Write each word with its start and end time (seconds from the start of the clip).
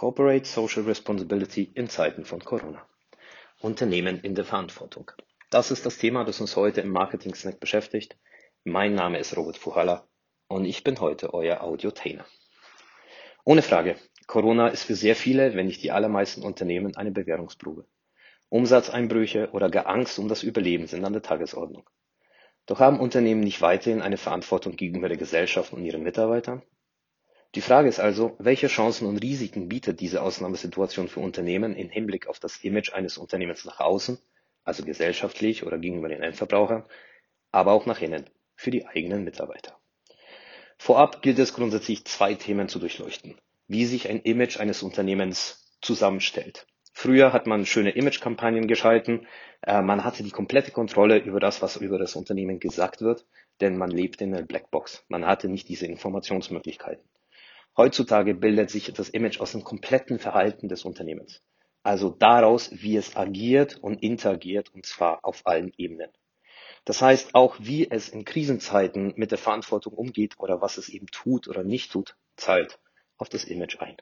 Corporate 0.00 0.46
Social 0.46 0.84
Responsibility 0.84 1.72
in 1.74 1.86
Zeiten 1.90 2.24
von 2.24 2.42
Corona. 2.42 2.86
Unternehmen 3.60 4.18
in 4.20 4.34
der 4.34 4.46
Verantwortung. 4.46 5.10
Das 5.50 5.70
ist 5.70 5.84
das 5.84 5.98
Thema, 5.98 6.24
das 6.24 6.40
uns 6.40 6.56
heute 6.56 6.80
im 6.80 6.88
Marketing 6.88 7.34
Snack 7.34 7.60
beschäftigt. 7.60 8.16
Mein 8.64 8.94
Name 8.94 9.18
ist 9.18 9.36
Robert 9.36 9.58
Fuhala 9.58 10.08
und 10.48 10.64
ich 10.64 10.84
bin 10.84 11.00
heute 11.00 11.34
euer 11.34 11.60
Audiotainer. 11.60 12.24
Ohne 13.44 13.60
Frage, 13.60 13.96
Corona 14.26 14.68
ist 14.68 14.84
für 14.84 14.94
sehr 14.94 15.14
viele, 15.14 15.54
wenn 15.54 15.66
nicht 15.66 15.82
die 15.82 15.92
allermeisten 15.92 16.44
Unternehmen 16.44 16.96
eine 16.96 17.10
Bewährungsprobe. 17.10 17.84
Umsatzeinbrüche 18.48 19.50
oder 19.52 19.68
gar 19.68 19.86
Angst 19.86 20.18
um 20.18 20.28
das 20.28 20.42
Überleben 20.42 20.86
sind 20.86 21.04
an 21.04 21.12
der 21.12 21.20
Tagesordnung. 21.20 21.86
Doch 22.64 22.80
haben 22.80 23.00
Unternehmen 23.00 23.42
nicht 23.42 23.60
weiterhin 23.60 24.00
eine 24.00 24.16
Verantwortung 24.16 24.76
gegenüber 24.76 25.08
der 25.08 25.18
Gesellschaft 25.18 25.74
und 25.74 25.84
ihren 25.84 26.02
Mitarbeitern? 26.02 26.62
Die 27.56 27.62
Frage 27.62 27.88
ist 27.88 27.98
also, 27.98 28.36
welche 28.38 28.68
Chancen 28.68 29.08
und 29.08 29.18
Risiken 29.18 29.68
bietet 29.68 29.98
diese 29.98 30.22
Ausnahmesituation 30.22 31.08
für 31.08 31.18
Unternehmen 31.18 31.74
im 31.74 31.88
Hinblick 31.88 32.28
auf 32.28 32.38
das 32.38 32.62
Image 32.62 32.92
eines 32.92 33.18
Unternehmens 33.18 33.64
nach 33.64 33.80
außen, 33.80 34.18
also 34.62 34.84
gesellschaftlich 34.84 35.66
oder 35.66 35.78
gegenüber 35.78 36.08
den 36.08 36.22
Endverbrauchern, 36.22 36.84
aber 37.50 37.72
auch 37.72 37.86
nach 37.86 38.00
innen, 38.00 38.30
für 38.54 38.70
die 38.70 38.86
eigenen 38.86 39.24
Mitarbeiter. 39.24 39.76
Vorab 40.78 41.22
gilt 41.22 41.40
es 41.40 41.52
grundsätzlich 41.52 42.04
zwei 42.04 42.34
Themen 42.34 42.68
zu 42.68 42.78
durchleuchten. 42.78 43.36
Wie 43.66 43.84
sich 43.84 44.08
ein 44.08 44.20
Image 44.20 44.58
eines 44.58 44.84
Unternehmens 44.84 45.76
zusammenstellt. 45.80 46.66
Früher 46.92 47.32
hat 47.32 47.48
man 47.48 47.66
schöne 47.66 47.90
Imagekampagnen 47.90 48.68
geschalten, 48.68 49.26
äh, 49.62 49.82
man 49.82 50.04
hatte 50.04 50.22
die 50.22 50.30
komplette 50.30 50.70
Kontrolle 50.70 51.18
über 51.18 51.40
das, 51.40 51.62
was 51.62 51.76
über 51.76 51.98
das 51.98 52.14
Unternehmen 52.14 52.60
gesagt 52.60 53.00
wird, 53.00 53.26
denn 53.60 53.76
man 53.76 53.90
lebt 53.90 54.20
in 54.20 54.34
einer 54.34 54.46
Blackbox. 54.46 55.04
Man 55.08 55.26
hatte 55.26 55.48
nicht 55.48 55.68
diese 55.68 55.86
Informationsmöglichkeiten. 55.86 57.04
Heutzutage 57.80 58.34
bildet 58.34 58.68
sich 58.68 58.92
das 58.92 59.08
Image 59.08 59.40
aus 59.40 59.52
dem 59.52 59.64
kompletten 59.64 60.18
Verhalten 60.18 60.68
des 60.68 60.84
Unternehmens. 60.84 61.40
Also 61.82 62.10
daraus, 62.10 62.68
wie 62.72 62.94
es 62.94 63.16
agiert 63.16 63.78
und 63.80 64.02
interagiert, 64.02 64.68
und 64.74 64.84
zwar 64.84 65.24
auf 65.24 65.46
allen 65.46 65.72
Ebenen. 65.78 66.10
Das 66.84 67.00
heißt, 67.00 67.34
auch 67.34 67.56
wie 67.58 67.90
es 67.90 68.10
in 68.10 68.26
Krisenzeiten 68.26 69.14
mit 69.16 69.30
der 69.30 69.38
Verantwortung 69.38 69.94
umgeht 69.94 70.34
oder 70.36 70.60
was 70.60 70.76
es 70.76 70.90
eben 70.90 71.06
tut 71.06 71.48
oder 71.48 71.64
nicht 71.64 71.90
tut, 71.90 72.16
zahlt 72.36 72.78
auf 73.16 73.30
das 73.30 73.44
Image 73.44 73.80
ein. 73.80 73.96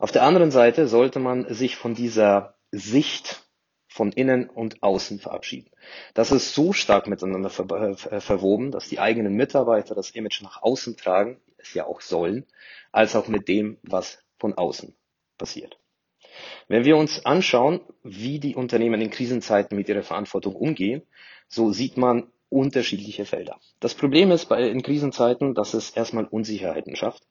Auf 0.00 0.10
der 0.10 0.24
anderen 0.24 0.50
Seite 0.50 0.88
sollte 0.88 1.20
man 1.20 1.46
sich 1.54 1.76
von 1.76 1.94
dieser 1.94 2.56
Sicht 2.72 3.46
von 3.86 4.10
innen 4.10 4.50
und 4.50 4.82
außen 4.82 5.20
verabschieden. 5.20 5.70
Das 6.14 6.32
ist 6.32 6.54
so 6.54 6.72
stark 6.72 7.06
miteinander 7.06 7.50
ver 7.50 7.70
äh, 7.70 8.20
verwoben, 8.20 8.72
dass 8.72 8.88
die 8.88 8.98
eigenen 8.98 9.34
Mitarbeiter 9.34 9.94
das 9.94 10.10
Image 10.10 10.42
nach 10.42 10.62
außen 10.62 10.96
tragen, 10.96 11.40
es 11.62 11.74
ja 11.74 11.86
auch 11.86 12.00
sollen, 12.00 12.46
als 12.92 13.16
auch 13.16 13.28
mit 13.28 13.48
dem, 13.48 13.78
was 13.82 14.18
von 14.38 14.54
außen 14.54 14.94
passiert. 15.38 15.78
Wenn 16.68 16.84
wir 16.84 16.96
uns 16.96 17.24
anschauen, 17.24 17.80
wie 18.02 18.38
die 18.38 18.54
Unternehmen 18.54 19.00
in 19.00 19.10
Krisenzeiten 19.10 19.76
mit 19.76 19.88
ihrer 19.88 20.02
Verantwortung 20.02 20.54
umgehen, 20.54 21.02
so 21.48 21.72
sieht 21.72 21.96
man 21.96 22.30
unterschiedliche 22.48 23.24
Felder. 23.24 23.58
Das 23.80 23.94
Problem 23.94 24.30
ist 24.30 24.46
bei, 24.46 24.68
in 24.68 24.82
Krisenzeiten, 24.82 25.54
dass 25.54 25.74
es 25.74 25.90
erstmal 25.90 26.26
Unsicherheiten 26.26 26.96
schafft. 26.96 27.22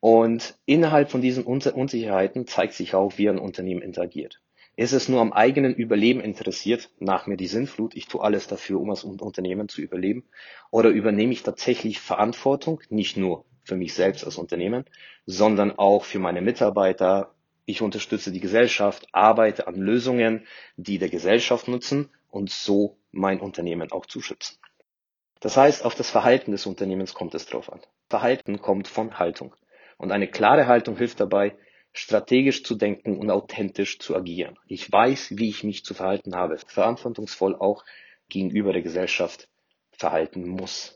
Und 0.00 0.58
innerhalb 0.66 1.10
von 1.10 1.22
diesen 1.22 1.44
Unsicherheiten 1.44 2.46
zeigt 2.46 2.74
sich 2.74 2.94
auch, 2.94 3.16
wie 3.16 3.28
ein 3.28 3.38
Unternehmen 3.38 3.82
interagiert. 3.82 4.40
Ist 4.76 4.92
es 4.92 5.08
nur 5.08 5.22
am 5.22 5.32
eigenen 5.32 5.74
Überleben 5.74 6.20
interessiert, 6.20 6.90
nach 6.98 7.26
mir 7.26 7.38
die 7.38 7.46
Sinnflut, 7.46 7.96
ich 7.96 8.08
tue 8.08 8.20
alles 8.20 8.46
dafür, 8.46 8.78
um 8.78 8.90
als 8.90 9.04
Unternehmen 9.04 9.70
zu 9.70 9.80
überleben? 9.80 10.24
Oder 10.70 10.90
übernehme 10.90 11.32
ich 11.32 11.42
tatsächlich 11.42 11.98
Verantwortung, 11.98 12.82
nicht 12.90 13.16
nur 13.16 13.46
für 13.66 13.76
mich 13.76 13.94
selbst 13.94 14.24
als 14.24 14.38
Unternehmen, 14.38 14.84
sondern 15.26 15.72
auch 15.78 16.04
für 16.04 16.18
meine 16.18 16.40
Mitarbeiter. 16.40 17.34
Ich 17.64 17.82
unterstütze 17.82 18.30
die 18.30 18.40
Gesellschaft, 18.40 19.06
arbeite 19.12 19.66
an 19.66 19.74
Lösungen, 19.74 20.46
die 20.76 20.98
der 20.98 21.08
Gesellschaft 21.08 21.68
nutzen 21.68 22.10
und 22.30 22.50
so 22.50 22.96
mein 23.10 23.40
Unternehmen 23.40 23.90
auch 23.92 24.06
zu 24.06 24.20
schützen. 24.20 24.58
Das 25.40 25.56
heißt, 25.56 25.84
auf 25.84 25.94
das 25.94 26.10
Verhalten 26.10 26.52
des 26.52 26.66
Unternehmens 26.66 27.12
kommt 27.12 27.34
es 27.34 27.46
drauf 27.46 27.72
an. 27.72 27.80
Verhalten 28.08 28.60
kommt 28.60 28.88
von 28.88 29.18
Haltung. 29.18 29.54
Und 29.98 30.12
eine 30.12 30.28
klare 30.28 30.66
Haltung 30.66 30.96
hilft 30.96 31.20
dabei, 31.20 31.56
strategisch 31.92 32.62
zu 32.62 32.74
denken 32.74 33.18
und 33.18 33.30
authentisch 33.30 33.98
zu 33.98 34.14
agieren. 34.14 34.58
Ich 34.66 34.90
weiß, 34.90 35.36
wie 35.36 35.48
ich 35.48 35.64
mich 35.64 35.84
zu 35.84 35.94
verhalten 35.94 36.36
habe, 36.36 36.58
verantwortungsvoll 36.58 37.56
auch 37.56 37.84
gegenüber 38.28 38.72
der 38.72 38.82
Gesellschaft 38.82 39.48
verhalten 39.92 40.46
muss. 40.46 40.95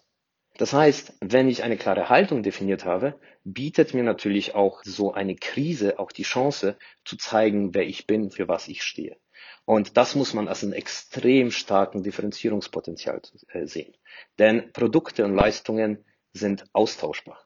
Das 0.61 0.75
heißt, 0.75 1.15
wenn 1.23 1.49
ich 1.49 1.63
eine 1.63 1.79
klare 1.79 2.11
Haltung 2.11 2.43
definiert 2.43 2.85
habe, 2.85 3.19
bietet 3.45 3.95
mir 3.95 4.03
natürlich 4.03 4.55
auch 4.55 4.83
so 4.85 5.11
eine 5.15 5.35
Krise 5.35 5.99
auch 5.99 6.13
die 6.13 6.25
Chance 6.25 6.77
zu 7.03 7.17
zeigen, 7.17 7.73
wer 7.73 7.87
ich 7.87 8.07
bin, 8.07 8.31
für 8.31 8.47
was 8.47 8.69
ich 8.69 8.83
stehe. 8.83 9.17
Und 9.65 9.97
das 9.97 10.15
muss 10.15 10.35
man 10.35 10.49
als 10.49 10.63
einen 10.63 10.75
extrem 10.75 11.51
starken 11.51 12.03
Differenzierungspotenzial 12.03 13.23
äh, 13.49 13.65
sehen. 13.65 13.97
Denn 14.39 14.71
Produkte 14.75 15.25
und 15.25 15.35
Leistungen 15.35 16.05
sind 16.35 16.67
austauschbar. 16.75 17.43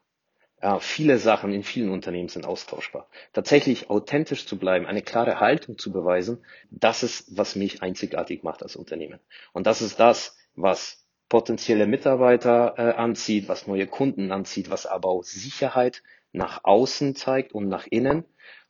Ja, 0.61 0.81
viele 0.81 1.19
Sachen 1.19 1.53
in 1.53 1.63
vielen 1.63 1.91
Unternehmen 1.91 2.29
sind 2.29 2.47
austauschbar. 2.47 3.09
Tatsächlich 3.33 3.91
authentisch 3.91 4.45
zu 4.45 4.59
bleiben, 4.59 4.87
eine 4.87 5.03
klare 5.03 5.39
Haltung 5.39 5.79
zu 5.79 5.93
beweisen, 5.93 6.45
das 6.69 7.05
ist, 7.05 7.37
was 7.37 7.55
mich 7.55 7.81
einzigartig 7.81 8.43
macht 8.43 8.65
als 8.65 8.75
Unternehmen. 8.75 9.21
Und 9.53 9.69
das 9.69 9.83
ist 9.83 10.01
das, 10.01 10.37
was 10.57 11.04
potenzielle 11.29 11.87
Mitarbeiter 11.87 12.75
äh, 12.77 12.83
anzieht, 12.95 13.49
was 13.49 13.67
neue 13.67 13.87
Kunden 13.87 14.31
anzieht, 14.31 14.71
was 14.71 14.87
aber 14.87 15.09
auch 15.09 15.25
Sicherheit 15.25 16.03
nach 16.33 16.65
außen 16.65 17.15
zeigt 17.15 17.53
und 17.53 17.69
nach 17.69 17.87
innen 17.87 18.25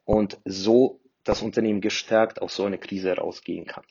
und 0.04 0.38
so 0.44 1.00
das 1.24 1.42
Unternehmen 1.42 1.80
gestärkt 1.80 2.40
aus 2.40 2.54
so 2.54 2.64
einer 2.64 2.78
Krise 2.78 3.08
herausgehen 3.08 3.66
kann. 3.66 3.84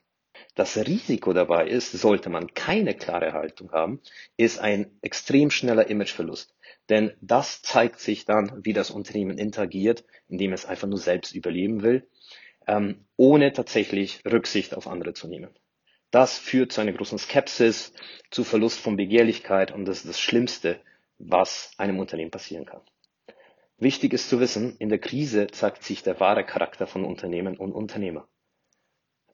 Das 0.55 0.77
Risiko 0.77 1.33
dabei 1.33 1.67
ist, 1.67 1.91
sollte 1.91 2.29
man 2.29 2.53
keine 2.53 2.93
klare 2.93 3.33
Haltung 3.33 3.71
haben, 3.71 4.01
ist 4.37 4.59
ein 4.59 4.97
extrem 5.01 5.49
schneller 5.49 5.89
Imageverlust. 5.89 6.55
Denn 6.89 7.13
das 7.21 7.61
zeigt 7.63 7.99
sich 7.99 8.25
dann, 8.25 8.63
wie 8.63 8.73
das 8.73 8.91
Unternehmen 8.91 9.37
interagiert, 9.37 10.05
indem 10.27 10.53
es 10.53 10.65
einfach 10.65 10.87
nur 10.87 10.99
selbst 10.99 11.33
überleben 11.33 11.81
will, 11.81 12.07
ähm, 12.67 13.05
ohne 13.17 13.51
tatsächlich 13.53 14.23
Rücksicht 14.25 14.75
auf 14.75 14.87
andere 14.87 15.13
zu 15.13 15.27
nehmen. 15.27 15.49
Das 16.13 16.37
führt 16.37 16.71
zu 16.71 16.79
einer 16.79 16.93
großen 16.93 17.17
Skepsis, 17.17 17.91
zu 18.29 18.43
Verlust 18.43 18.79
von 18.79 18.97
Begehrlichkeit 18.97 19.71
und 19.71 19.85
das 19.85 20.01
ist 20.01 20.09
das 20.09 20.19
Schlimmste, 20.19 20.79
was 21.17 21.71
einem 21.79 21.97
Unternehmen 21.97 22.29
passieren 22.29 22.67
kann. 22.67 22.81
Wichtig 23.79 24.13
ist 24.13 24.29
zu 24.29 24.39
wissen, 24.39 24.75
in 24.77 24.89
der 24.89 24.99
Krise 24.99 25.47
zeigt 25.47 25.81
sich 25.81 26.03
der 26.03 26.19
wahre 26.19 26.45
Charakter 26.45 26.85
von 26.85 27.03
Unternehmen 27.03 27.57
und 27.57 27.71
Unternehmer. 27.71 28.27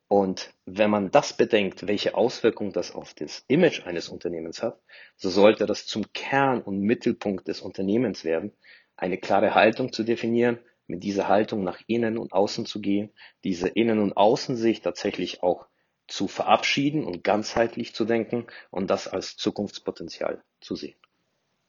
Und 0.07 0.53
wenn 0.66 0.89
man 0.89 1.12
das 1.12 1.35
bedenkt, 1.35 1.85
welche 1.85 2.16
Auswirkungen 2.16 2.72
das 2.72 2.95
auf 2.95 3.13
das 3.13 3.44
Image 3.50 3.85
eines 3.85 4.07
Unternehmens 4.07 4.63
hat, 4.63 4.79
so 5.18 5.29
sollte 5.29 5.66
das 5.66 5.85
zum 5.85 6.13
Kern 6.13 6.62
und 6.62 6.79
Mittelpunkt 6.79 7.50
des 7.50 7.59
Unternehmens 7.59 8.23
werden, 8.23 8.53
eine 8.95 9.18
klare 9.18 9.53
Haltung 9.53 9.91
zu 9.91 10.06
definieren, 10.06 10.59
mit 10.88 11.03
dieser 11.03 11.28
Haltung 11.28 11.66
nach 11.66 11.81
innen 11.88 12.18
und 12.18 12.31
außen 12.31 12.66
zu 12.66 12.79
gehen, 12.79 13.12
diese 13.44 13.68
Innen- 13.68 14.00
und 14.00 14.16
Außensicht 14.16 14.85
tatsächlich 14.85 15.44
auch 15.44 15.68
zu 16.09 16.28
verabschieden 16.28 17.06
und 17.06 17.24
ganzheitlich 17.24 17.94
zu 17.94 18.06
denken 18.06 18.47
und 18.72 18.90
das 18.90 19.08
als 19.08 19.38
Zukunftspotenzial 19.38 20.44
zu 20.59 20.75
sehen. 20.75 20.96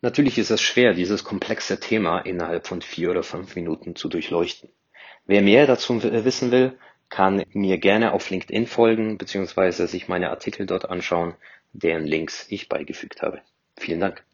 Natürlich 0.03 0.39
ist 0.39 0.51
es 0.51 0.63
schwer, 0.63 0.95
dieses 0.95 1.25
komplexe 1.25 1.79
Thema 1.79 2.21
innerhalb 2.21 2.67
von 2.67 2.81
vier 2.81 3.11
oder 3.11 3.23
fünf 3.23 3.55
Minuten 3.55 3.97
zu 3.97 4.09
durchleuchten. 4.09 4.71
Wer 5.27 5.43
mehr 5.43 5.67
dazu 5.67 6.03
wissen 6.03 6.51
will, 6.51 6.79
kann 7.11 7.45
mir 7.53 7.79
gerne 7.79 8.13
auf 8.13 8.31
LinkedIn 8.31 8.67
folgen 8.67 9.19
bzw. 9.19 9.87
sich 9.87 10.09
meine 10.09 10.31
Artikel 10.31 10.65
dort 10.67 10.89
anschauen, 10.89 11.35
deren 11.73 12.07
Links 12.07 12.47
ich 12.49 12.69
beigefügt 12.69 13.21
habe. 13.21 13.43
Vielen 13.77 14.01
Dank. 14.01 14.25